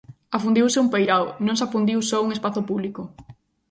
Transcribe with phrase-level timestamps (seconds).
[0.35, 3.01] Afundiuse un peirao, non se afundiu só un espazo público.